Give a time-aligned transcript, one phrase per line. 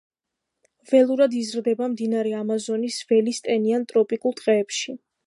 [0.93, 4.99] ველურად იზრდება მდინარე ამაზონის ველის ტენიან ტროპიკულ ტყეებში.